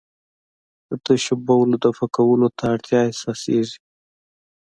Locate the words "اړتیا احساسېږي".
2.73-3.79